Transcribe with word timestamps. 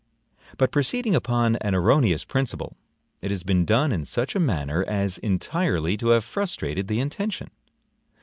But 0.57 0.71
proceeding 0.71 1.13
upon 1.13 1.57
an 1.57 1.75
erroneous 1.75 2.25
principle, 2.25 2.75
it 3.21 3.29
has 3.29 3.43
been 3.43 3.65
done 3.65 3.91
in 3.91 4.03
such 4.03 4.33
a 4.35 4.39
manner 4.39 4.83
as 4.87 5.19
entirely 5.19 5.95
to 5.97 6.07
have 6.07 6.25
frustrated 6.25 6.87
the 6.87 6.99
intention. 6.99 7.51